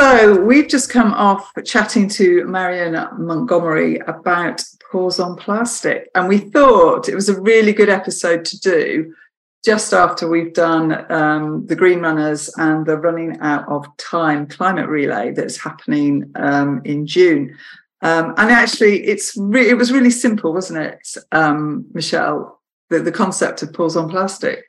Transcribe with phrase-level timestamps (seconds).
[0.00, 6.38] So we've just come off chatting to Marion Montgomery about Paws on Plastic, and we
[6.38, 9.14] thought it was a really good episode to do
[9.62, 14.88] just after we've done um, the Green Runners and the Running Out of Time climate
[14.88, 17.54] relay that's happening um, in June.
[18.00, 22.62] Um, and actually, it's re- it was really simple, wasn't it, um, Michelle?
[22.88, 24.64] The, the concept of Paws on Plastic.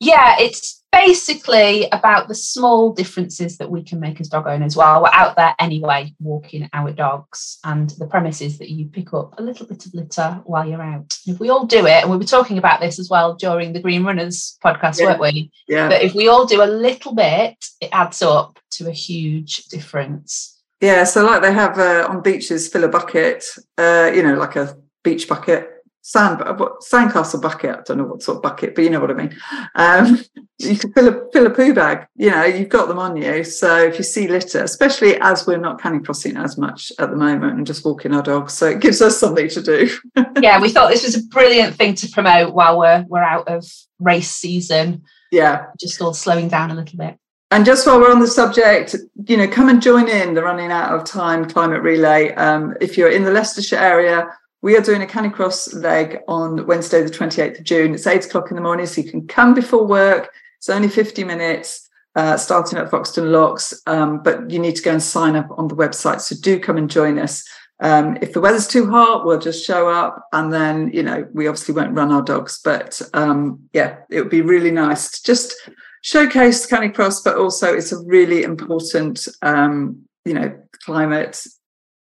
[0.00, 5.02] Yeah, it's basically about the small differences that we can make as dog owners while
[5.02, 7.58] we're out there anyway walking our dogs.
[7.64, 10.82] And the premise is that you pick up a little bit of litter while you're
[10.82, 11.16] out.
[11.26, 13.80] If we all do it and we were talking about this as well during the
[13.80, 15.06] green runners podcast yeah.
[15.06, 15.50] weren't we?
[15.68, 15.88] Yeah.
[15.88, 20.62] But if we all do a little bit it adds up to a huge difference.
[20.80, 23.44] Yeah so like they have uh, on beaches fill a bucket
[23.78, 25.73] uh, you know like a beach bucket
[26.06, 27.78] sand sandcastle bucket.
[27.78, 29.34] I don't know what sort of bucket, but you know what I mean.
[29.74, 30.22] Um,
[30.58, 32.06] you can fill a fill a poo bag.
[32.14, 33.42] You know, you've got them on you.
[33.42, 37.56] So if you see litter, especially as we're not canicrossing as much at the moment
[37.56, 39.90] and just walking our dogs, so it gives us something to do.
[40.40, 43.66] yeah, we thought this was a brilliant thing to promote while we're we're out of
[43.98, 45.04] race season.
[45.32, 47.18] Yeah, just all slowing down a little bit.
[47.50, 50.70] And just while we're on the subject, you know, come and join in the running
[50.70, 52.34] out of time climate relay.
[52.34, 54.28] Um, if you're in the Leicestershire area
[54.64, 57.92] we are doing a canicross leg on Wednesday, the 28th of June.
[57.92, 60.30] It's eight o'clock in the morning, so you can come before work.
[60.56, 64.92] It's only 50 minutes, uh, starting at Foxton Locks, um, but you need to go
[64.92, 66.22] and sign up on the website.
[66.22, 67.46] So do come and join us.
[67.80, 71.46] Um, if the weather's too hot, we'll just show up and then, you know, we
[71.46, 72.58] obviously won't run our dogs.
[72.64, 75.52] But um, yeah, it would be really nice to just
[76.00, 81.46] showcase Canicross, but also it's a really important, um, you know, climate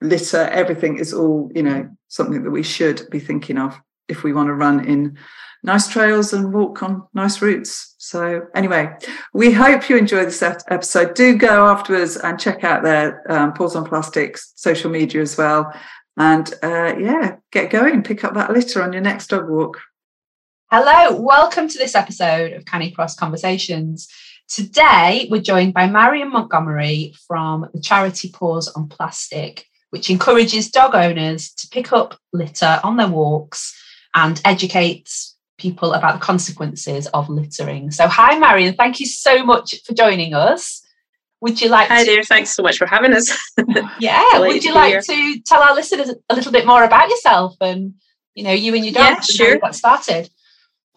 [0.09, 4.33] litter, everything is all, you know, something that we should be thinking of if we
[4.33, 5.19] want to run in
[5.63, 7.95] nice trails and walk on nice routes.
[7.99, 8.95] So, anyway,
[9.35, 11.15] we hope you enjoy this episode.
[11.15, 15.73] Do go afterwards and check out their um, Paws on Plastics social media as well.
[16.17, 19.81] And uh, yeah, get going, pick up that litter on your next dog walk.
[20.71, 24.09] Hello, welcome to this episode of Canicross Conversations.
[24.49, 30.95] Today, we're joined by Marion Montgomery from the charity Paws on Plastic which encourages dog
[30.95, 33.75] owners to pick up litter on their walks
[34.15, 37.91] and educates people about the consequences of littering.
[37.91, 38.75] So, hi, Marion.
[38.75, 40.83] Thank you so much for joining us.
[41.41, 42.11] Would you like Hi to...
[42.11, 43.31] there, thanks so much for having us.
[44.01, 47.95] yeah, would you like to tell our listeners a little bit more about yourself and
[48.35, 49.55] you know you and your dog yeah, sure.
[49.55, 50.31] you got started?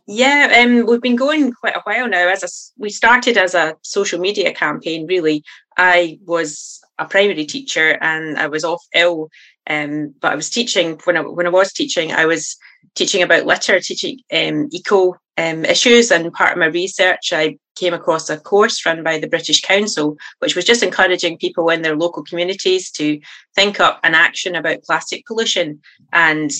[0.07, 2.29] Yeah, um, we've been going quite a while now.
[2.29, 2.47] As a,
[2.81, 5.43] we started as a social media campaign, really.
[5.77, 9.29] I was a primary teacher and I was off ill,
[9.67, 12.11] um, but I was teaching when I when I was teaching.
[12.11, 12.57] I was
[12.95, 17.93] teaching about litter, teaching um, eco um, issues, and part of my research, I came
[17.93, 21.95] across a course run by the British Council, which was just encouraging people in their
[21.95, 23.19] local communities to
[23.55, 25.79] think up an action about plastic pollution.
[26.11, 26.51] And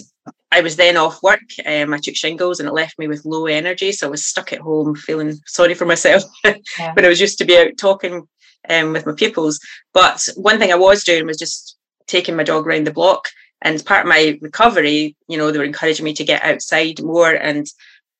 [0.52, 1.42] I was then off work.
[1.66, 3.92] Um, I took shingles and it left me with low energy.
[3.92, 6.94] So I was stuck at home feeling sorry for myself yeah.
[6.94, 8.28] when I was used to be out talking
[8.68, 9.60] um, with my pupils.
[9.94, 11.78] But one thing I was doing was just
[12.08, 13.30] taking my dog around the block.
[13.62, 17.32] And part of my recovery, you know, they were encouraging me to get outside more.
[17.32, 17.68] And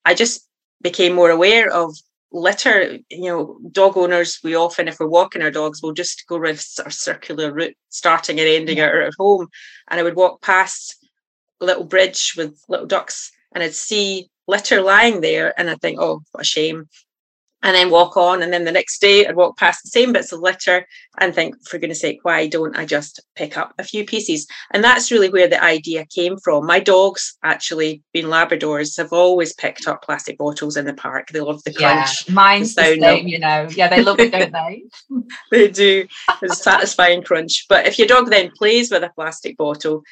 [0.06, 0.48] I just
[0.82, 1.96] became more aware of
[2.32, 2.98] litter.
[3.10, 6.62] You know, dog owners, we often, if we're walking our dogs, we'll just go around
[6.86, 9.06] a circular route, starting and ending yeah.
[9.08, 9.48] at home.
[9.90, 10.98] And I would walk past
[11.62, 16.00] a little bridge with little ducks and I'd see litter lying there and I'd think,
[16.00, 16.90] oh, what a shame.
[17.62, 18.42] And then walk on.
[18.42, 20.88] And then the next day I'd walk past the same bits of litter
[21.20, 24.48] and think, for goodness sake, why don't I just pick up a few pieces?
[24.72, 26.66] And that's really where the idea came from.
[26.66, 31.30] My dogs, actually, being Labradors, have always picked up plastic bottles in the park.
[31.30, 32.28] They love the crunch.
[32.28, 33.68] Yeah, mine's the, the same, you know.
[33.72, 34.84] Yeah, they love it, don't they?
[35.52, 36.08] they do.
[36.42, 37.66] It's a satisfying crunch.
[37.68, 40.04] But if your dog then plays with a plastic bottle,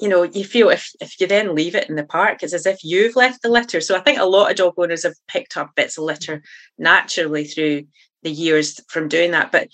[0.00, 2.66] you know, you feel if, if you then leave it in the park, it's as
[2.66, 3.80] if you've left the litter.
[3.80, 6.42] So I think a lot of dog owners have picked up bits of litter
[6.78, 7.84] naturally through
[8.22, 9.52] the years from doing that.
[9.52, 9.68] But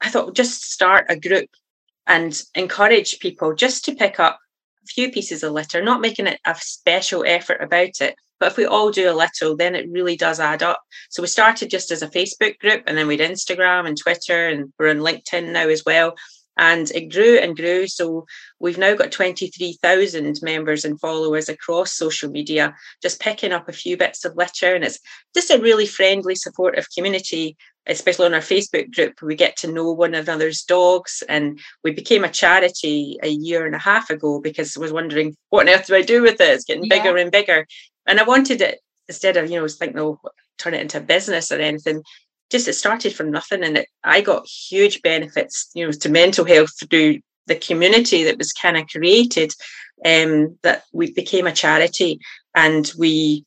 [0.00, 1.50] I thought just start a group
[2.06, 4.38] and encourage people just to pick up
[4.84, 8.56] a few pieces of litter, not making it a special effort about it, But if
[8.56, 10.80] we all do a little, then it really does add up.
[11.10, 14.48] So we started just as a Facebook group and then we had Instagram and Twitter
[14.48, 16.14] and we're on LinkedIn now as well.
[16.56, 17.86] And it grew and grew.
[17.86, 18.26] So
[18.60, 23.96] we've now got 23,000 members and followers across social media, just picking up a few
[23.96, 24.74] bits of litter.
[24.74, 24.98] And it's
[25.34, 27.56] just a really friendly, supportive community,
[27.86, 29.20] especially on our Facebook group.
[29.20, 31.22] We get to know one another's dogs.
[31.28, 35.36] And we became a charity a year and a half ago because I was wondering,
[35.50, 36.48] what on earth do I do with it?
[36.48, 36.96] It's getting yeah.
[36.96, 37.66] bigger and bigger.
[38.06, 40.18] And I wanted it instead of, you know, thinking, oh,
[40.58, 42.02] turn it into a business or anything
[42.50, 46.44] just it started from nothing and it, I got huge benefits, you know, to mental
[46.44, 49.52] health through the community that was kind of created.
[50.04, 52.20] Um, that we became a charity
[52.54, 53.46] and we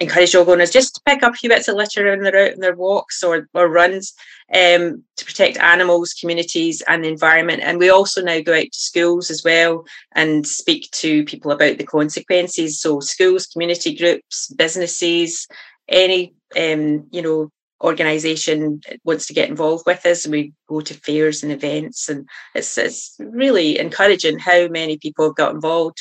[0.00, 2.52] encourage dog owners just to pick up a few bits of litter when they're out
[2.52, 4.14] in their walks or, or runs
[4.54, 7.62] um, to protect animals, communities, and the environment.
[7.62, 9.84] And we also now go out to schools as well
[10.14, 12.80] and speak to people about the consequences.
[12.80, 15.46] So schools, community groups, businesses,
[15.88, 17.50] any um, you know
[17.82, 22.28] organization wants to get involved with us and we go to fairs and events and
[22.54, 25.98] it's, it's really encouraging how many people have got involved.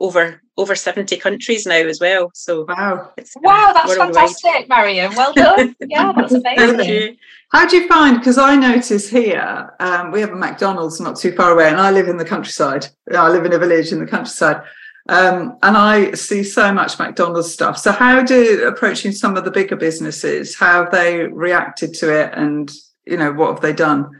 [0.00, 3.12] Over over 70 countries now as well so wow.
[3.36, 5.14] wow that's fantastic marion.
[5.14, 5.76] Well done.
[5.88, 7.18] Yeah that's amazing.
[7.52, 11.30] how do you find because i notice here um, we have a mcdonald's not too
[11.36, 12.88] far away and i live in the countryside.
[13.14, 14.62] I live in a village in the countryside
[15.08, 17.78] um, and I see so much McDonald's stuff.
[17.78, 22.32] So, how do approaching some of the bigger businesses, how have they reacted to it,
[22.34, 22.70] and
[23.04, 24.10] you know what have they done?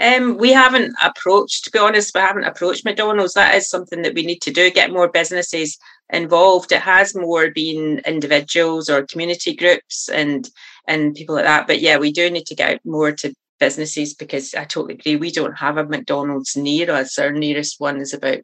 [0.00, 3.34] Um, we haven't approached, to be honest, we haven't approached McDonald's.
[3.34, 5.76] That is something that we need to do, get more businesses
[6.10, 6.70] involved.
[6.70, 10.48] It has more been individuals or community groups and
[10.86, 11.66] and people like that.
[11.66, 15.16] But yeah, we do need to get more to businesses because I totally agree.
[15.16, 17.18] We don't have a McDonald's near us.
[17.18, 18.38] Our nearest one is about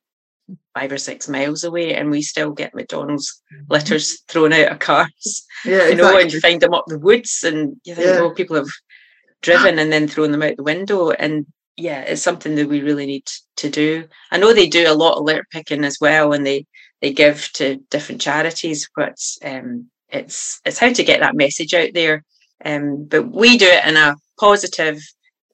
[0.75, 3.73] five or six miles away and we still get McDonald's mm-hmm.
[3.73, 5.47] litters thrown out of cars.
[5.65, 8.19] Yeah, you know, and you find them up the woods and you think, yeah.
[8.21, 8.69] oh, people have
[9.43, 11.11] driven and then thrown them out the window.
[11.11, 11.47] And
[11.77, 13.27] yeah, it's something that we really need
[13.57, 14.07] to do.
[14.31, 16.67] I know they do a lot of litter picking as well and they
[17.01, 21.91] they give to different charities, but um, it's it's how to get that message out
[21.93, 22.25] there.
[22.65, 25.01] Um, but we do it in a positive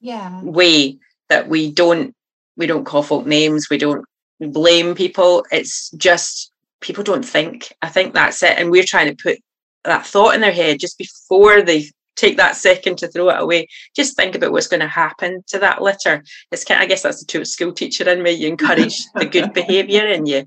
[0.00, 0.42] yeah.
[0.42, 0.98] way
[1.28, 2.14] that we don't
[2.56, 4.04] we don't call folk names, we don't
[4.40, 5.44] blame people.
[5.50, 6.50] It's just
[6.80, 7.72] people don't think.
[7.82, 8.58] I think that's it.
[8.58, 9.38] And we're trying to put
[9.84, 13.66] that thought in their head just before they take that second to throw it away.
[13.96, 16.22] Just think about what's going to happen to that litter.
[16.52, 18.32] It's kind of, I guess that's the school teacher in me.
[18.32, 20.44] You encourage the good behaviour and you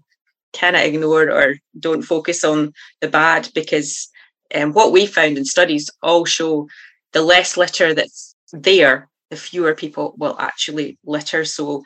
[0.53, 4.07] cannot ignore or don't focus on the bad because
[4.53, 6.67] um, what we found in studies all show
[7.11, 11.43] the less litter that's there, the fewer people will actually litter.
[11.43, 11.83] So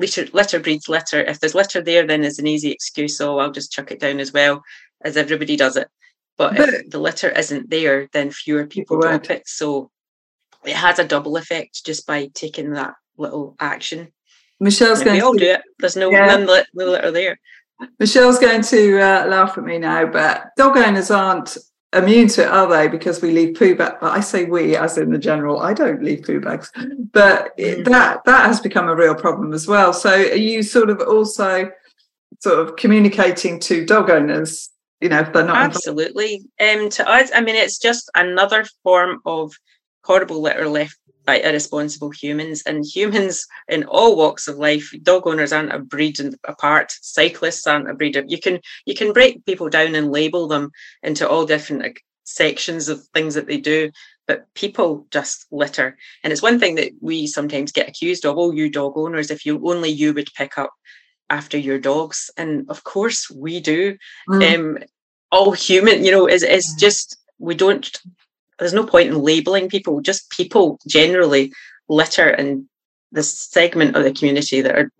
[0.00, 1.20] litter litter breeds litter.
[1.20, 3.16] If there's litter there, then it's an easy excuse.
[3.16, 4.62] So I'll just chuck it down as well,
[5.02, 5.88] as everybody does it.
[6.36, 9.22] But, but if the litter isn't there, then fewer people right.
[9.22, 9.46] drop it.
[9.46, 9.90] So
[10.64, 14.08] it has a double effect just by taking that little action.
[14.58, 15.62] Michelle's going we all to, do it.
[15.78, 16.26] There's no, yeah.
[16.26, 17.38] none, no litter there.
[17.98, 21.56] Michelle's going to uh, laugh at me now, but dog owners aren't
[21.92, 22.88] immune to it, are they?
[22.88, 23.96] Because we leave poo bags.
[24.00, 25.60] But I say we, as in the general.
[25.60, 26.70] I don't leave poo bags,
[27.12, 27.84] but mm.
[27.84, 29.92] that that has become a real problem as well.
[29.92, 31.70] So, are you sort of also
[32.40, 34.70] sort of communicating to dog owners?
[35.00, 36.42] You know, if they're not absolutely.
[36.60, 39.52] Um, to us, I mean, it's just another form of
[40.04, 45.52] horrible litter left by irresponsible humans and humans in all walks of life dog owners
[45.52, 49.94] aren't a breed apart cyclists aren't a breed you can you can break people down
[49.94, 50.70] and label them
[51.02, 53.90] into all different like, sections of things that they do
[54.30, 55.98] but people just litter.
[56.22, 59.44] And it's one thing that we sometimes get accused of oh you dog owners if
[59.44, 60.70] you only you would pick up
[61.28, 62.30] after your dogs.
[62.36, 63.98] And of course we do.
[64.28, 64.54] Mm.
[64.54, 64.78] um
[65.32, 68.00] all human you know is is just we don't
[68.60, 71.52] there's no point in labeling people, just people generally
[71.88, 72.66] litter and
[73.10, 74.92] this segment of the community that are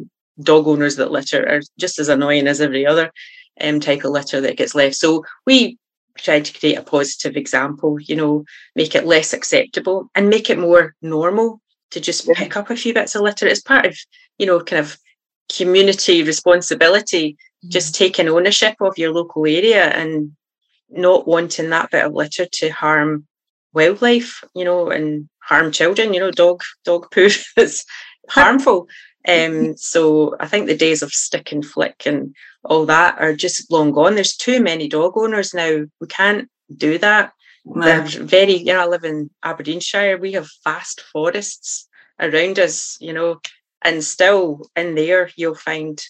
[0.43, 3.12] dog owners that litter are just as annoying as every other
[3.61, 4.97] um, type of litter that gets left.
[4.97, 5.79] So we
[6.19, 10.59] try to create a positive example, you know, make it less acceptable and make it
[10.59, 13.47] more normal to just pick up a few bits of litter.
[13.47, 13.97] It's part of,
[14.38, 14.99] you know, kind of
[15.55, 17.69] community responsibility, mm-hmm.
[17.71, 20.33] just taking ownership of your local area and
[20.88, 23.26] not wanting that bit of litter to harm
[23.72, 27.84] wildlife, you know, and harm children, you know, dog dog poo is
[28.28, 28.88] harmful.
[29.26, 32.34] Um, so I think the days of stick and flick and
[32.64, 34.14] all that are just long gone.
[34.14, 35.84] There's too many dog owners now.
[36.00, 37.32] We can't do that.
[37.64, 40.16] They're very, you know, I live in Aberdeenshire.
[40.18, 43.40] We have vast forests around us, you know,
[43.82, 46.02] and still in there you'll find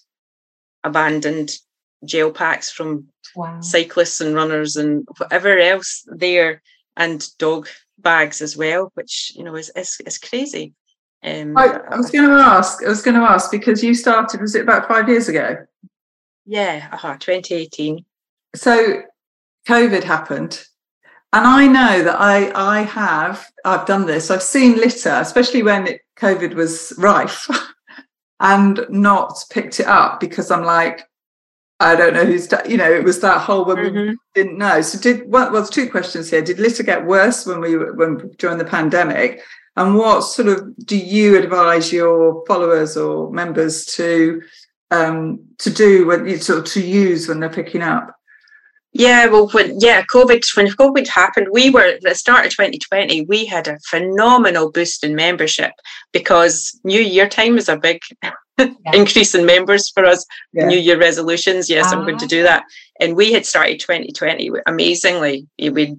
[0.85, 1.57] abandoned
[2.05, 3.61] gel packs from Wow.
[3.61, 6.63] cyclists and runners and whatever else there,
[7.01, 7.67] and dog
[7.99, 10.75] bags as well, which you know is is, is crazy.
[11.23, 12.85] Um, I, I was going to ask.
[12.85, 14.41] I was going to ask because you started.
[14.41, 15.57] Was it about five years ago?
[16.47, 18.05] yeah, uh 2018.
[18.55, 19.03] So,
[19.67, 20.63] COVID happened,
[21.33, 24.31] and I know that I I have I've done this.
[24.31, 27.49] I've seen litter, especially when it, COVID was rife,
[28.41, 31.07] and not picked it up because I'm like.
[31.81, 34.15] I don't know who's, you know, it was that whole when we Mhm.
[34.35, 34.83] didn't know.
[34.83, 36.43] So did well, well, there's two questions here.
[36.43, 39.43] Did litter get worse when we when during the pandemic?
[39.77, 44.43] And what sort of do you advise your followers or members to
[44.91, 48.15] um to do when you sort of to use when they're picking up?
[48.93, 53.25] Yeah, well, when yeah, COVID when COVID happened, we were at the start of 2020.
[53.27, 55.73] We had a phenomenal boost in membership
[56.13, 58.01] because New Year time is a big
[58.93, 60.25] increase in members for us.
[60.53, 60.67] Yeah.
[60.67, 61.69] New Year resolutions.
[61.71, 62.29] Yes, I'm going to Ah.
[62.29, 62.65] do that.
[63.01, 65.47] And we had started 2020 amazingly.
[65.59, 65.97] We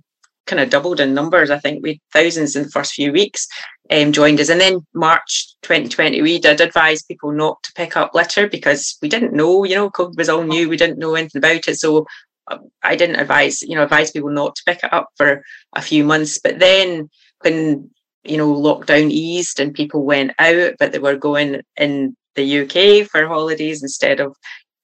[0.47, 1.49] kind of doubled in numbers.
[1.49, 3.47] I think we had thousands in the first few weeks
[3.91, 4.49] um, joined us.
[4.49, 9.07] And then March 2020, we did advise people not to pick up litter because we
[9.09, 10.67] didn't know, you know, COVID was all new.
[10.69, 11.77] We didn't know anything about it.
[11.77, 12.05] So
[12.49, 15.43] um, I didn't advise, you know, advise people not to pick it up for
[15.75, 16.39] a few months.
[16.43, 17.09] But then
[17.41, 17.89] when,
[18.23, 23.07] you know, lockdown eased and people went out, but they were going in the UK
[23.07, 24.35] for holidays instead of,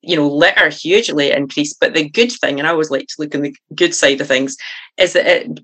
[0.02, 1.78] you know, litter hugely increased.
[1.80, 4.28] But the good thing, and I always like to look on the good side of
[4.28, 4.56] things,
[4.98, 5.60] is that it,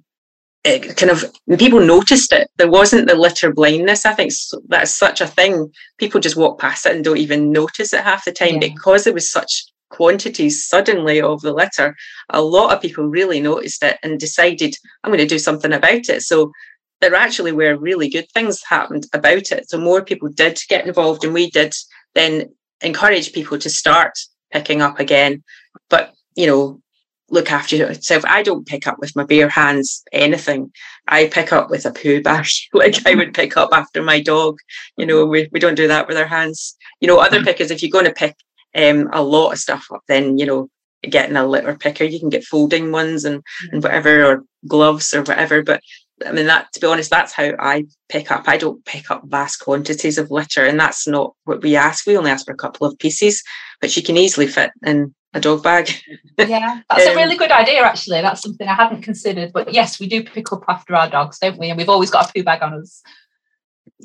[0.64, 1.26] it kind of
[1.60, 2.50] people noticed it.
[2.58, 4.06] There wasn't the litter blindness.
[4.06, 4.32] I think
[4.68, 5.72] that's such a thing.
[5.98, 8.70] People just walk past it and don't even notice it half the time Yeah.
[8.70, 11.96] because there was such quantities suddenly of the litter.
[12.30, 16.10] A lot of people really noticed it and decided, I'm going to do something about
[16.10, 16.22] it.
[16.24, 16.52] So
[17.04, 19.70] there actually were really good things happened about it.
[19.70, 21.74] So more people did get involved, and we did
[22.16, 24.18] then encourage people to start
[24.52, 25.44] picking up again.
[25.90, 26.82] But you know,
[27.30, 28.24] look after yourself.
[28.26, 30.72] I don't pick up with my bare hands anything.
[31.08, 34.60] I pick up with a poo bag, like I would pick up after my dog.
[34.98, 36.76] You know, we, we don't do that with our hands.
[37.02, 38.36] You know, other pickers, if you're going to pick
[38.76, 40.70] um, a lot of stuff up, then you know,
[41.02, 45.24] getting a litter picker, you can get folding ones and and whatever, or gloves or
[45.24, 45.64] whatever.
[45.64, 45.82] But
[46.26, 48.44] I mean, that to be honest, that's how I pick up.
[48.48, 52.06] I don't pick up vast quantities of litter, and that's not what we ask.
[52.06, 53.44] We only ask for a couple of pieces,
[53.82, 55.90] which you can easily fit in a dog bag.
[56.38, 58.22] Yeah, that's a Um, really good idea, actually.
[58.22, 59.52] That's something I hadn't considered.
[59.54, 61.70] But yes, we do pick up after our dogs, don't we?
[61.70, 63.02] And we've always got a poo bag on us.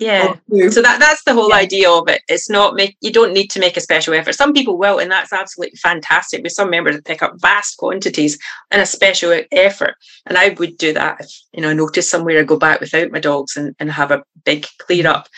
[0.00, 0.34] Yeah.
[0.70, 1.56] So that that's the whole Yeah.
[1.56, 2.22] idea of it.
[2.28, 4.34] It's not make you don't need to make a special effort.
[4.34, 6.42] Some people will, and that's absolutely fantastic.
[6.42, 8.38] With some members that pick up vast quantities
[8.70, 9.94] and a special effort.
[10.26, 13.10] And I would do that if you know I notice somewhere I go back without
[13.10, 15.28] my dogs and, and have a big clear up.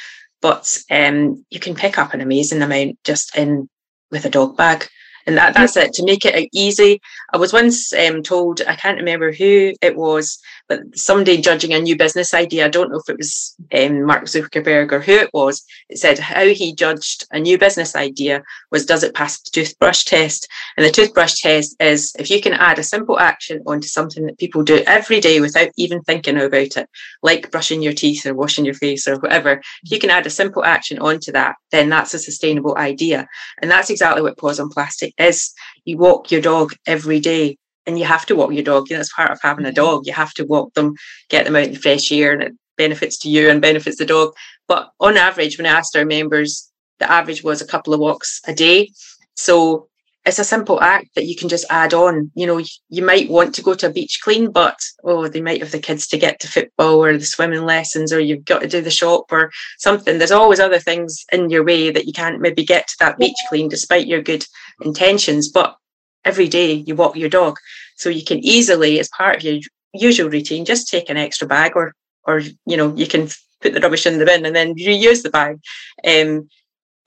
[0.43, 3.69] But um, you can pick up an amazing amount just in
[4.11, 4.89] with a dog bag.
[5.27, 7.01] And that, that's it to make it easy.
[7.33, 11.81] I was once um, told, I can't remember who it was, but somebody judging a
[11.81, 15.31] new business idea, I don't know if it was um, Mark Zuckerberg or who it
[15.33, 19.51] was, it said how he judged a new business idea was does it pass the
[19.51, 20.49] toothbrush test?
[20.77, 24.39] And the toothbrush test is if you can add a simple action onto something that
[24.39, 26.89] people do every day without even thinking about it,
[27.23, 30.31] like brushing your teeth or washing your face or whatever, if you can add a
[30.31, 33.27] simple action onto that, then that's a sustainable idea.
[33.61, 35.53] And that's exactly what Paws on Plastic is.
[35.85, 38.89] You walk your dog every day and you have to walk your dog.
[38.89, 39.75] You know, it's part of having a mm-hmm.
[39.75, 40.07] dog.
[40.07, 40.95] You have to walk them,
[41.29, 44.07] get them out in the fresh air, and it benefits to you and benefits the
[44.07, 44.33] dog.
[44.69, 48.41] But on average, when I asked our members, the average was a couple of walks
[48.47, 48.91] a day.
[49.37, 49.90] So
[50.31, 52.31] it's a simple act that you can just add on.
[52.37, 55.61] You know, you might want to go to a beach clean, but oh, they might
[55.61, 58.69] have the kids to get to football or the swimming lessons, or you've got to
[58.69, 60.19] do the shop or something.
[60.19, 63.35] There's always other things in your way that you can't maybe get to that beach
[63.49, 64.47] clean despite your good
[64.83, 65.49] intentions.
[65.49, 65.77] But
[66.25, 67.59] every day you walk your dog.
[67.97, 69.59] So you can easily, as part of your
[69.93, 71.93] usual routine, just take an extra bag or
[72.25, 73.29] or you know, you can
[73.61, 75.59] put the rubbish in the bin and then reuse the bag.
[76.07, 76.49] Um,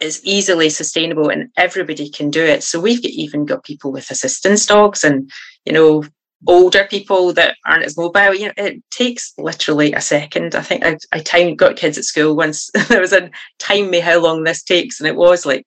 [0.03, 2.63] it's easily sustainable and everybody can do it.
[2.63, 5.31] So we've even got people with assistance dogs and,
[5.65, 6.03] you know,
[6.45, 8.33] older people that aren't as mobile.
[8.33, 10.55] You know, it takes literally a second.
[10.55, 12.69] I think I, I got kids at school once.
[12.89, 15.65] there was a time me how long this takes, and it was like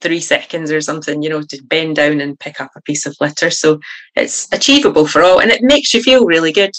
[0.00, 3.16] three seconds or something, you know, to bend down and pick up a piece of
[3.20, 3.50] litter.
[3.50, 3.80] So
[4.14, 6.70] it's achievable for all and it makes you feel really good.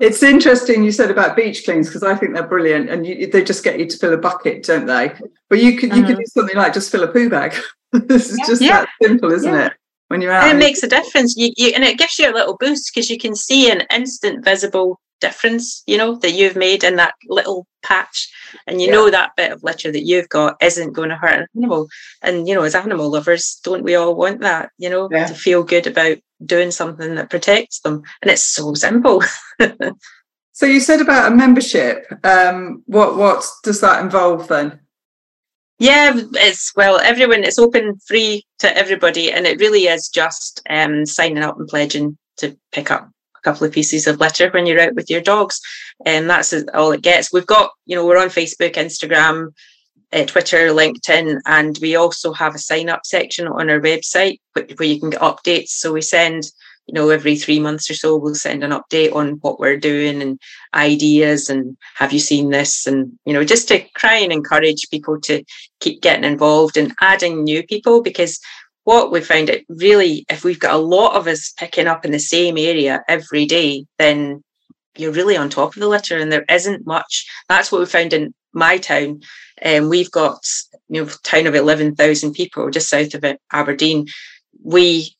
[0.00, 3.42] It's interesting you said about beach cleans because I think they're brilliant and you, they
[3.42, 5.12] just get you to fill a bucket, don't they?
[5.48, 6.20] But you could you could Mhm.
[6.20, 7.54] do something like just fill a poo bag.
[7.92, 8.46] this is Yeah.
[8.46, 8.80] just Yeah.
[8.80, 9.66] that simple, isn't Yeah.
[9.66, 9.72] it?
[10.08, 11.34] When you're out, And it and- makes a difference.
[11.36, 14.44] You, you and it gives you a little boost because you can see an instant
[14.44, 18.28] visible difference, you know, that you've made in that little patch.
[18.66, 18.94] And you Yeah.
[18.94, 21.88] know that bit of litter that you've got isn't going to hurt an animal.
[22.22, 25.26] And, you know, as animal lovers, don't we all want that, you know, Yeah.
[25.26, 28.02] to feel good about doing something that protects them?
[28.22, 29.22] And it's so simple.
[30.52, 32.04] So you said about a membership.
[32.24, 34.80] Um, what what does that involve then?
[35.78, 41.06] Yeah, it's well, everyone, it's open free to everybody, and it really is just um,
[41.06, 43.08] signing up and pledging to pick up
[43.48, 45.60] couple of pieces of litter when you're out with your dogs.
[46.04, 47.32] And that's all it gets.
[47.32, 49.52] We've got, you know, we're on Facebook, Instagram,
[50.12, 54.88] uh, Twitter, LinkedIn, and we also have a sign up section on our website where,
[54.88, 55.68] you can get updates.
[55.70, 56.44] So we send,
[56.86, 60.22] you know, every three months or so, we'll send an update on what we're doing
[60.22, 60.40] and
[60.74, 62.86] ideas and have you seen this?
[62.86, 65.44] And, you know, just to try and encourage people to
[65.80, 68.40] keep getting involved and adding new people because
[68.88, 72.10] what we found it really, if we've got a lot of us picking up in
[72.10, 74.42] the same area every day, then
[74.96, 77.26] you're really on top of the litter and there isn't much.
[77.50, 79.20] That's what we found in my town.
[79.62, 80.40] Um, we've got,
[80.88, 84.06] you know, town of 11,000 people just south of Aberdeen.
[84.64, 85.14] We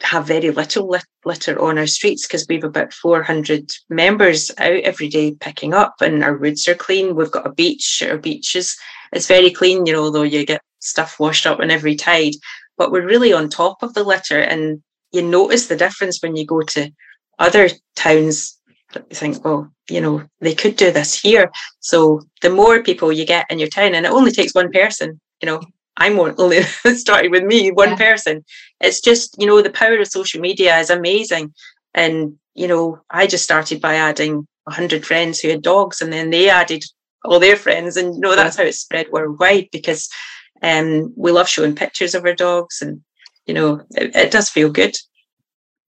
[0.00, 5.08] have very little lit- litter on our streets because we've about 400 members out every
[5.08, 7.14] day picking up and our woods are clean.
[7.14, 8.78] We've got a beach, our beaches
[9.12, 12.34] it's very clean, you know, although you get stuff washed up on every tide.
[12.80, 14.82] But we're really on top of the litter and
[15.12, 16.90] you notice the difference when you go to
[17.38, 18.58] other towns
[18.94, 21.50] that you think, well, you know, they could do this here.
[21.80, 25.20] So the more people you get in your town, and it only takes one person,
[25.42, 25.60] you know,
[25.98, 26.62] I'm only
[27.04, 27.96] started with me, one Yeah.
[27.96, 28.42] person.
[28.80, 31.52] It's just, you know, the power of social media is amazing.
[31.92, 36.30] And, you know, I just started by adding 100 friends who had dogs, and then
[36.30, 36.82] they added
[37.26, 37.98] all their friends.
[37.98, 40.08] And, you know, that's how it spread worldwide because
[40.62, 42.82] um, we love showing pictures of our dogs.
[42.82, 43.00] And,
[43.46, 44.96] you know, it, it does feel good.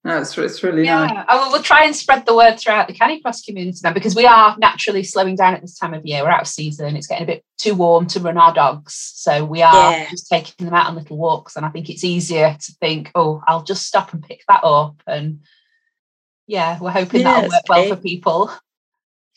[0.05, 1.12] No, it's, it's really nice.
[1.12, 4.17] Yeah, and we'll, we'll try and spread the word throughout the Canicross community now because
[4.17, 6.25] we are naturally slowing down at this time of year.
[6.25, 9.45] We're out of season; it's getting a bit too warm to run our dogs, so
[9.45, 10.11] we are Yeah.
[10.11, 11.55] just taking them out on little walks.
[11.55, 15.00] And I think it's easier to think, "Oh, I'll just stop and pick that up."
[15.07, 15.43] And
[16.49, 18.50] yeah, we're hoping Yeah, that'll it's work well for people.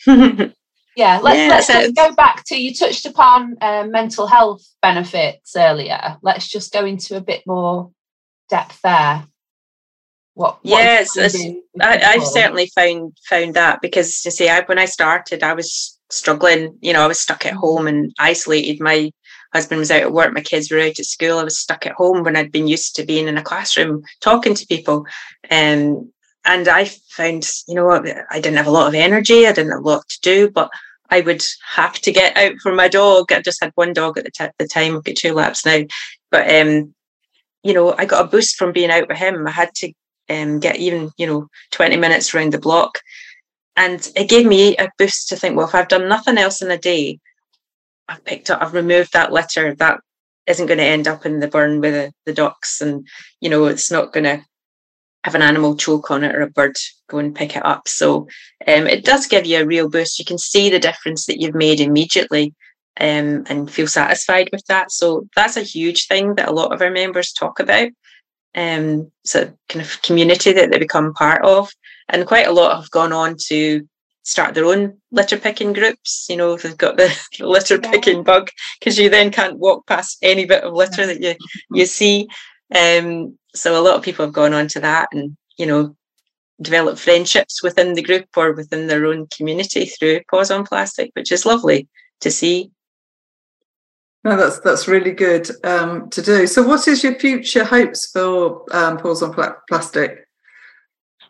[0.96, 5.56] Yeah, let's Yeah, let's just go back to you touched upon um, mental health benefits
[5.56, 6.18] earlier.
[6.22, 7.92] Let's just go into a bit more
[8.50, 9.26] depth there.
[10.36, 10.60] What?
[10.64, 14.48] what Yeah, is it's- finding with I, I've certainly found found that because you see,
[14.50, 16.78] I, when I started, I was struggling.
[16.82, 18.80] You know, I was stuck at home and isolated.
[18.82, 19.12] My
[19.54, 21.40] husband was out at work, my kids were out at school.
[21.40, 24.54] I was stuck at home when I'd been used to being in a classroom talking
[24.54, 25.06] to people.
[25.50, 26.12] Um,
[26.44, 29.48] and I found, you know, what, I didn't have a lot of energy.
[29.48, 30.70] I didn't have a lot to do, but
[31.10, 31.44] I would
[31.76, 33.32] have to get out for my dog.
[33.32, 34.96] I just had one dog at the, t- the time.
[34.96, 35.82] I've got two labs now,
[36.32, 36.94] but um,
[37.64, 39.48] you know, I got a boost from being out with him.
[39.48, 39.94] I had to
[40.30, 43.00] um, get even, you know, 20 minutes around the block.
[43.76, 46.72] And it gave me a boost to think, well, if I've done nothing else in
[46.72, 47.20] a day,
[48.08, 50.00] I've picked up, I've removed that litter, that
[50.46, 52.82] isn't going to end up in the burn with the, the ducks.
[52.82, 53.08] And,
[53.42, 54.46] you know, it's not going to
[55.26, 56.76] have an animal choke on it or a bird
[57.10, 57.88] go and pick it up.
[57.88, 58.28] So
[58.68, 60.20] um, it does give you a real boost.
[60.20, 62.54] You can see the difference that you've made immediately
[63.00, 64.92] um, and feel satisfied with that.
[64.92, 67.90] So that's a huge thing that a lot of our members talk about.
[68.54, 71.72] Um, so kind of community that they become part of,
[72.08, 73.88] and quite a lot have gone on to
[74.22, 76.28] start their own litter picking groups.
[76.30, 79.88] You know, if they've got the, the litter picking bug, because you then can't walk
[79.88, 81.34] past any bit of litter that you
[81.72, 82.28] you see.
[82.74, 85.96] Um, so a lot of people have gone on to that, and you know,
[86.62, 91.32] develop friendships within the group or within their own community through Paws on Plastic, which
[91.32, 91.88] is lovely
[92.22, 92.72] to see.
[94.24, 96.48] No, that's that's really good um, to do.
[96.48, 100.28] So, what is your future hopes for um, Paws on Pla- Plastic?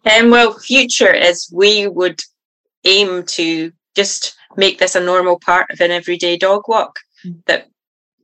[0.05, 2.21] Um, well, future is we would
[2.85, 6.99] aim to just make this a normal part of an everyday dog walk.
[7.25, 7.43] Mm.
[7.47, 7.67] That,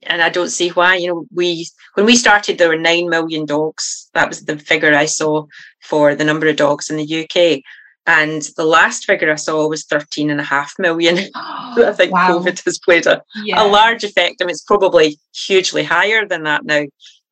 [0.03, 0.95] and I don't see why.
[0.95, 4.09] You know, we when we started, there were nine million dogs.
[4.13, 5.45] That was the figure I saw
[5.81, 7.61] for the number of dogs in the UK.
[8.07, 11.29] And the last figure I saw was 13 and a half million.
[11.35, 12.39] I think Wow.
[12.39, 13.63] COVID has played a, Yeah.
[13.63, 14.41] a large effect.
[14.41, 16.85] I mean, it's probably hugely higher than that now.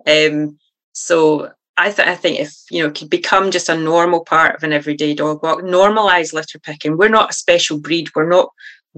[0.05, 0.59] Um,
[0.93, 4.63] so I, th- I think if you know, could become just a normal part of
[4.63, 6.97] an everyday dog walk, normalize litter picking.
[6.97, 8.09] We're not a special breed.
[8.15, 8.49] We're not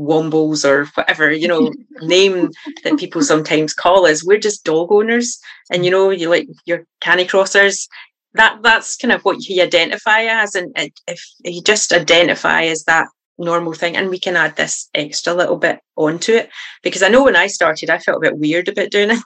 [0.02, 2.50] wombles or whatever you know name
[2.84, 4.24] that people sometimes call us.
[4.24, 5.40] We're just dog owners,
[5.72, 7.88] and you know, you like your canicrossers
[8.34, 10.72] That that's kind of what you identify as, and
[11.08, 15.58] if you just identify as that normal thing and we can add this extra little
[15.58, 16.50] bit onto it.
[16.84, 19.20] Because i know when i started i felt a bit weird about doing it.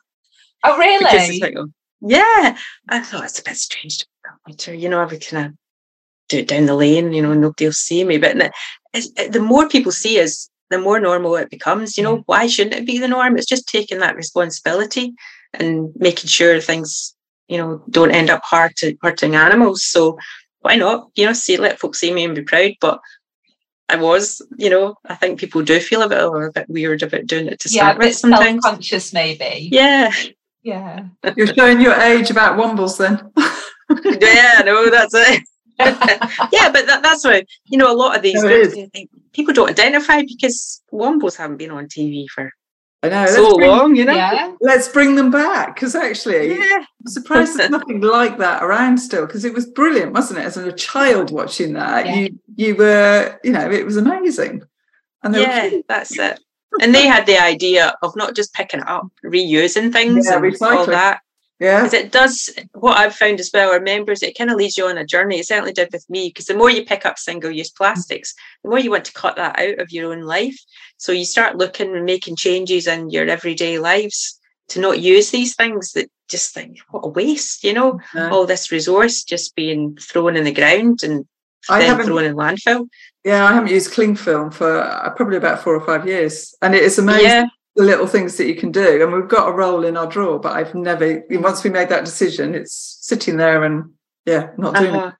[0.63, 1.39] Oh, really?
[1.39, 1.67] like, oh,
[2.01, 2.57] yeah.
[2.89, 4.05] I thought it's a bit strange to
[4.47, 5.53] litter you know i would kind of
[6.29, 8.17] do it down the lane you know nobody will see me.
[8.17, 8.37] But
[9.31, 11.97] the more people see us, the more normal it becomes.
[11.97, 13.37] You know, why shouldn't it be the norm?
[13.37, 15.13] It's just taking that responsibility
[15.53, 17.15] and making sure things,
[17.47, 19.83] you know, don't end up hard to, hurting animals.
[19.83, 20.17] So
[20.61, 21.09] why not?
[21.15, 22.71] You know, see, let folks see me and be proud.
[22.81, 22.99] But
[23.89, 27.03] I was, you know, I think people do feel a bit, oh, a bit weird
[27.03, 28.63] about doing it to yeah, start with sometimes.
[28.63, 29.69] Self-conscious, maybe.
[29.71, 30.11] Yeah.
[30.63, 31.05] Yeah.
[31.37, 33.31] You're showing your age about wombles then.
[34.19, 35.43] yeah, no, that's it.
[35.79, 38.87] yeah, but that, that's why you know a lot of these No, groups, it I
[38.87, 42.51] think people don't identify because wombles haven't been on TV for
[43.03, 43.25] I know.
[43.27, 44.13] so let's bring, long, you know.
[44.15, 44.55] Yeah.
[44.61, 46.77] let's bring them back because actually, Yeah.
[47.01, 50.45] I'm surprised there's nothing like that around still because it was brilliant, wasn't it?
[50.45, 52.15] As a child watching that, Yeah.
[52.15, 54.63] you you were, you know, it was amazing.
[55.21, 55.85] And they yeah, cute.
[55.87, 56.39] that's it.
[56.81, 60.61] And they had the idea of not just picking it up, reusing things Yeah, and
[60.61, 61.21] all that.
[61.59, 64.77] Yeah, Because it does what I've found as well, our members, it kind of leads
[64.77, 65.39] you on a journey.
[65.39, 68.79] It certainly did with me, because the more you pick up single-use plastics, the more
[68.79, 70.57] you want to cut that out of your own life.
[70.97, 74.39] So you start looking and making changes in your everyday lives
[74.69, 78.29] to not use these things that just think, what a waste, you know, No.
[78.31, 81.25] all this resource just being thrown in the ground and
[81.69, 82.87] I then haven't- thrown in landfill.
[83.23, 83.45] yeah.
[83.45, 86.83] I haven't used cling film for uh, probably about four or five years, and it
[86.83, 87.25] is amazing.
[87.25, 87.45] Yeah.
[87.75, 89.03] The little things that you can do.
[89.03, 92.05] And we've got a roll in our drawer, but I've never, once we made that
[92.05, 93.91] decision, it's sitting there and
[94.25, 95.11] yeah, not doing Uh-huh.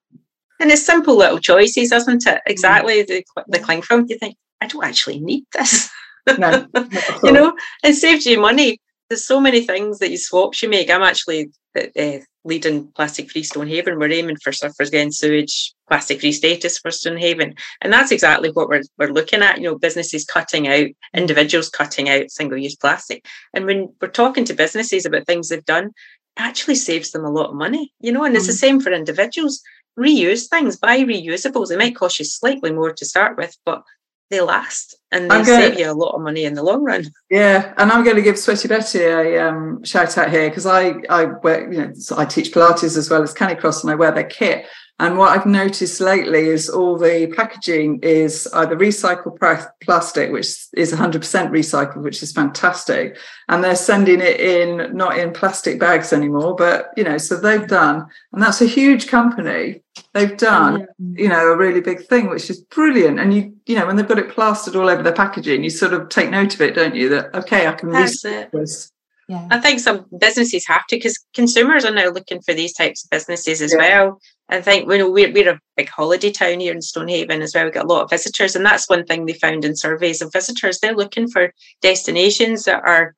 [0.62, 2.36] And it's simple little choices, isn't Mm.
[2.36, 2.42] it?
[2.46, 3.04] Exactly.
[3.04, 5.90] The, the cling film, you think, I don't actually need this.
[6.38, 6.66] No,
[7.24, 8.80] you know, it saves you money.
[9.10, 10.90] There's so many things that you swaps you make.
[10.90, 13.98] I'm actually uh, leading Plastic Free Stonehaven.
[14.00, 18.70] We're aiming for Surfers Against Sewage plastic free status for Stonehaven, and that's exactly what
[18.70, 19.58] we're we're looking at.
[19.58, 24.46] You know, businesses cutting out, individuals cutting out single use plastic, and when we're talking
[24.46, 25.92] to businesses about things they've done, it
[26.38, 27.92] actually saves them a lot of money.
[28.00, 28.58] You know, and it's the Mm.
[28.60, 29.62] same for individuals.
[29.98, 31.72] Reuse things, buy reusables.
[31.72, 33.82] It might cost you slightly more to start with, but
[34.30, 37.06] they last and they gonna- save you a lot of money in the long run.
[37.30, 40.96] Yeah, and I'm going to give Sweaty Betty a um, shout out here because I
[41.10, 44.12] I wear you know so I teach Pilates as well as Canicross and I wear
[44.12, 44.66] their kit.
[44.98, 49.38] And what I've noticed lately is all the packaging is either recycled
[49.82, 53.18] plastic, which is 100% recycled, which is fantastic,
[53.50, 57.68] and they're sending it in not in plastic bags anymore, but you know, so they've
[57.68, 59.82] done, and that's a huge company.
[60.14, 63.20] They've done, you know, a really big thing, which is brilliant.
[63.20, 65.94] And you, you know, when they've got it plastered all over their packaging, you sort
[65.94, 67.08] of take note of it, don't you?
[67.10, 68.50] That okay, I can That's recycle it.
[68.52, 68.92] this.
[69.28, 69.48] Yeah.
[69.50, 73.10] I think some businesses have to because consumers are now looking for these types of
[73.10, 73.80] businesses as Yeah.
[73.80, 74.20] well.
[74.50, 77.66] I think you know we're we're a big holiday town here in Stonehaven as well.
[77.66, 80.32] We get a lot of visitors, and that's one thing they found in surveys of
[80.32, 80.80] visitors.
[80.80, 83.16] They're looking for destinations that are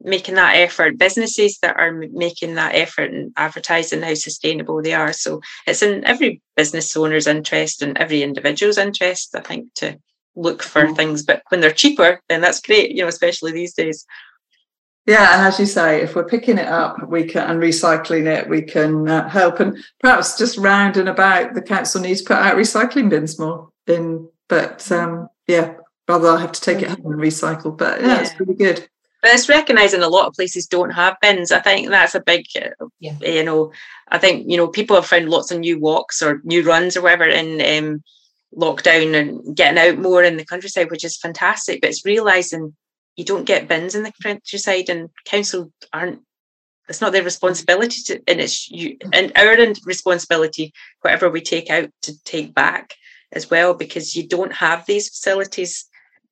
[0.00, 5.12] making that effort, businesses that are making that effort and advertising how sustainable they are.
[5.12, 9.98] So it's in every business owner's interest and every individual's interest, I think, to
[10.38, 10.96] look for Mm.
[10.96, 11.22] things.
[11.22, 12.90] But when they're cheaper, then that's great.
[12.92, 14.06] You know, especially these days.
[15.06, 18.48] Yeah, and as you say, if we're picking it up, we can and recycling it,
[18.48, 19.58] we can uh, help.
[19.58, 23.70] And perhaps just round and about, the council needs to put out recycling bins more.
[23.86, 25.74] In, but um, yeah,
[26.06, 27.76] rather I have to take it home and recycle.
[27.76, 28.36] But yeah, it's Yeah.
[28.40, 28.88] really good.
[29.22, 31.50] But it's recognising a lot of places don't have bins.
[31.52, 33.14] I think that's a big, uh, Yeah.
[33.20, 33.72] you know,
[34.08, 37.02] I think, you know, people have found lots of new walks or new runs or
[37.02, 38.02] whatever in um,
[38.56, 41.80] lockdown and getting out more in the countryside, which is fantastic.
[41.80, 42.74] But it's realising
[43.16, 46.20] you don't get bins in the countryside and council aren't,
[46.88, 51.90] it's not their responsibility to, and it's you, and our responsibility, whatever we take out
[52.02, 52.94] to take back
[53.32, 55.84] as well, because you don't have these facilities.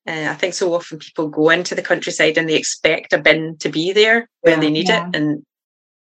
[0.09, 3.59] Uh, I think so often people go into the countryside and they expect a bin
[3.59, 5.09] to be there when they need Yeah.
[5.09, 5.45] it, and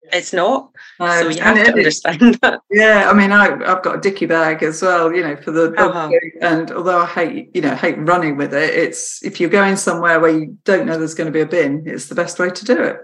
[0.04, 0.70] it's not.
[0.98, 2.60] Uh, so you have to it- understand that.
[2.70, 5.72] Yeah, I mean, I, I've got a dicky bag as well, you know, for the
[5.78, 6.10] Uh-huh.
[6.40, 10.18] And although I hate, you know, hate running with it, it's if you're going somewhere
[10.20, 12.64] where you don't know there's going to be a bin, it's the best way to
[12.64, 12.96] do it.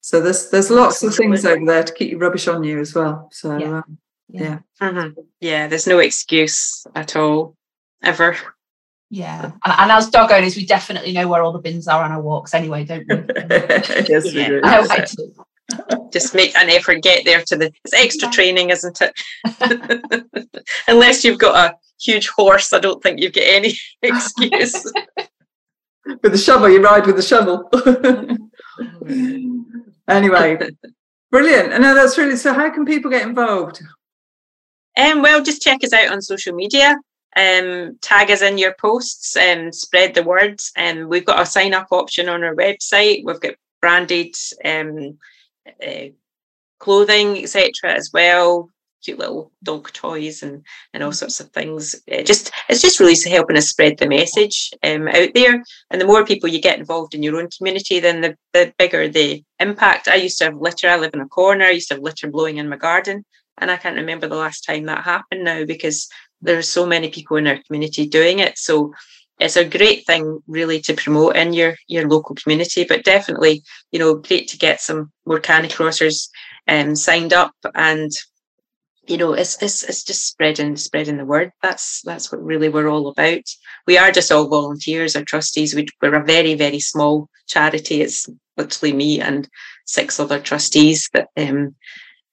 [0.00, 2.94] So there's there's lots of things over there to keep your rubbish on you as
[2.94, 3.28] well.
[3.32, 3.78] So Yeah.
[3.78, 4.58] um, Yeah.
[4.80, 5.14] Mhm.
[5.40, 7.56] Yeah, there's no excuse at all,
[8.02, 8.36] ever.
[9.10, 9.44] Yeah.
[9.64, 12.20] And, and as dog owners, we definitely know where all the bins are on our
[12.20, 13.14] walks anyway, don't we?
[14.08, 14.60] yes, we do.
[14.64, 15.34] I hope I do.
[16.12, 17.72] Just make an effort, get there to the.
[17.84, 20.58] It's extra training, isn't it?
[20.88, 24.92] Unless you've got a huge horse, I don't think you've got any excuse.
[26.06, 27.70] With the shovel, you ride with the shovel.
[30.08, 30.58] anyway,
[31.30, 31.72] brilliant.
[31.72, 32.52] And no, that's really so.
[32.52, 33.82] How can people get involved?
[34.96, 36.96] Um, well, just check us out on social media.
[37.36, 40.70] Um, tag us in your posts and spread the words.
[40.76, 43.24] And we've got a sign up option on our website.
[43.24, 45.18] We've got branded um,
[45.66, 46.08] uh,
[46.78, 47.70] clothing, etc.
[47.84, 48.70] as well.
[49.04, 51.94] cute little dog toys and and all sorts of things.
[52.06, 55.62] It just it's just really helping us spread the message um, out there.
[55.90, 59.08] And the more people you get involved in your own community, then the, the bigger
[59.08, 60.08] the impact.
[60.08, 60.88] I used to have litter.
[60.88, 61.66] I live in a corner.
[61.66, 63.24] I used to have litter blowing in my garden,
[63.58, 66.08] and I can't remember the last time that happened now because
[66.42, 68.58] there are so many people in our community doing it.
[68.58, 68.92] So
[69.40, 73.98] it's a great thing really to promote in your your local community but definitely you
[73.98, 76.28] know great to get some more canicrossers
[76.68, 78.12] um, signed up and
[79.06, 81.52] you know it's, it's it's just spreading spreading the word.
[81.62, 83.42] That's that's what really we're all about.
[83.86, 85.74] We are just all volunteers or trustees.
[85.74, 88.00] We, we're a very very small charity.
[88.00, 89.48] It's literally me and
[89.84, 91.74] six other trustees that um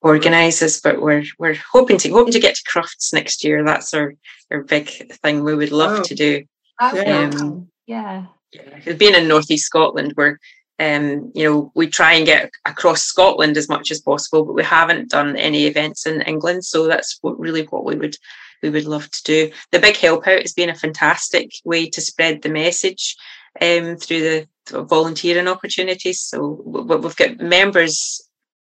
[0.04, 3.64] organises but we're we're hoping to hoping to get to crufts next year.
[3.66, 4.14] That's our
[4.50, 4.90] our big
[5.22, 6.04] thing we would love oh.
[6.04, 6.44] to do
[6.82, 8.26] um, yeah.
[8.52, 8.94] yeah.
[8.94, 10.40] Being in Northeast Scotland, where
[10.80, 14.64] um, you know, we try and get across Scotland as much as possible, but we
[14.64, 16.66] haven't done any events in England.
[16.66, 18.16] So that's what really what we would
[18.64, 19.52] we would love to do.
[19.72, 23.16] The big help out has been a fantastic way to spread the message
[23.60, 24.48] um, through the
[24.84, 26.22] volunteering opportunities.
[26.22, 28.22] So we've got members,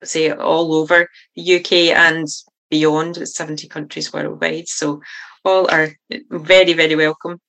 [0.05, 2.27] say, all over the UK and
[2.71, 4.69] beyond, 70 countries worldwide.
[4.69, 5.01] So
[5.45, 5.91] all are
[6.31, 7.41] very, very welcome.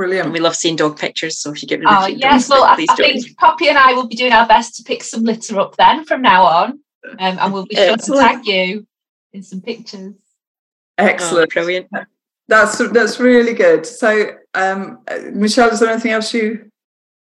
[0.00, 0.28] Brilliant.
[0.28, 1.36] And we love seeing dog pictures.
[1.36, 4.14] So if you get oh, yes, well, I, I think Poppy and I will be
[4.14, 6.70] doing our best to pick some litter up then from now on.
[7.18, 8.22] Um, and we'll be sure Excellent.
[8.22, 8.86] to tag you
[9.34, 10.14] in some pictures.
[10.96, 11.50] Excellent.
[11.50, 11.90] Oh, brilliant.
[12.48, 13.84] That's that's really good.
[13.84, 15.00] So, um,
[15.34, 16.70] Michelle, is there anything else you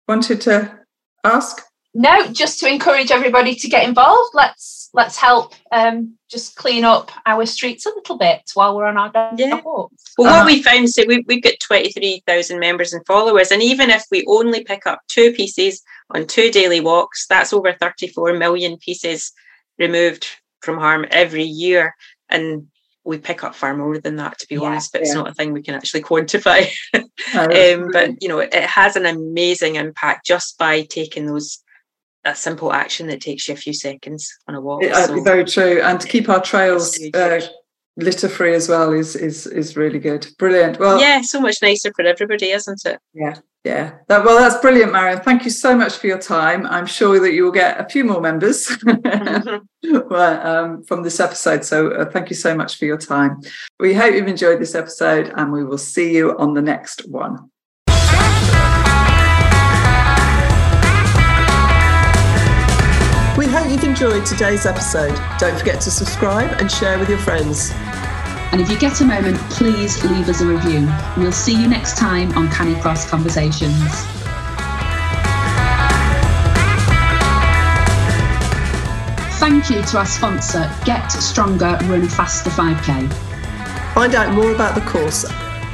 [0.07, 0.79] wanted to
[1.23, 1.63] ask?
[1.99, 4.29] No, just to encourage everybody to get involved.
[4.35, 8.97] Let's let's help um, just clean up our streets a little bit while we're on
[8.99, 9.59] our yeah.
[9.61, 10.13] walks.
[10.15, 10.43] Well, uh-huh.
[10.43, 14.23] what we found, so we, we've got 23,000 members and followers, and even if we
[14.27, 15.81] only pick up two pieces
[16.11, 19.33] on two daily walks, that's over 34 million pieces
[19.79, 20.27] removed
[20.61, 21.95] from harm every year.
[22.29, 22.67] And
[23.05, 25.07] we pick up far more than that, to be yeah, honest, but yeah.
[25.07, 26.69] it's not a thing we can actually quantify.
[26.93, 31.63] um, but, you know, it has an amazing impact just by taking those
[32.27, 34.83] a simple action that takes you a few seconds on a walk.
[34.83, 35.81] Yeah, so, very true.
[35.81, 37.41] And to keep our trails uh,
[37.95, 40.27] litter free as well is is is really good.
[40.37, 40.79] Brilliant.
[40.79, 42.99] Well, yeah, so much nicer for everybody, isn't it?
[43.13, 43.95] Yeah, yeah.
[44.07, 45.19] That, well, that's brilliant, Marion.
[45.21, 46.65] Thank you so much for your time.
[46.67, 48.69] I'm sure that you will get a few more members
[49.83, 51.65] well, um, from this episode.
[51.65, 53.41] So uh, thank you so much for your time.
[53.79, 57.49] We hope you've enjoyed this episode, and we will see you on the next one.
[63.63, 65.17] Hope you've enjoyed today's episode.
[65.39, 67.71] Don't forget to subscribe and share with your friends.
[68.51, 70.87] And if you get a moment, please leave us a review.
[71.17, 73.73] We'll see you next time on Canicross Conversations.
[79.39, 83.11] Thank you to our sponsor, Get Stronger Run Faster 5K.
[83.95, 85.25] Find out more about the course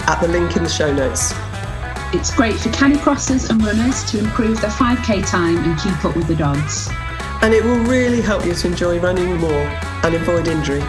[0.07, 1.33] at the link in the show notes.
[2.13, 6.27] It's great for canicrossers and runners to improve their 5k time and keep up with
[6.27, 6.89] the dogs
[7.43, 9.67] and it will really help you to enjoy running more
[10.03, 10.81] and avoid injury.